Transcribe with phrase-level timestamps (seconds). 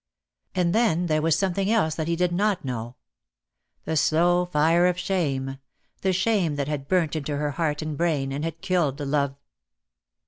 [0.55, 2.95] And then there was something else that he did not know;
[3.85, 5.59] the slow fire of shame,
[6.01, 9.35] the shame that had burnt into her heart and brain, and had killed love.